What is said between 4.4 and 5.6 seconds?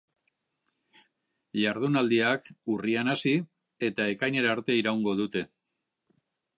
arte iraungo dute.